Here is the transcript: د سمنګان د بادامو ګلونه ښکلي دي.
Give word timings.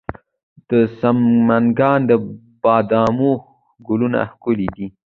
د 0.69 0.71
سمنګان 0.99 1.99
د 2.09 2.11
بادامو 2.63 3.31
ګلونه 3.87 4.19
ښکلي 4.31 4.67
دي. 4.75 4.87